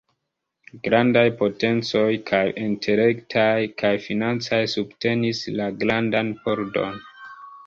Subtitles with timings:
[0.85, 3.53] Grandaj potencoj, kaj intelektaj
[3.83, 6.99] kaj financaj subtenis la "grandan pordon".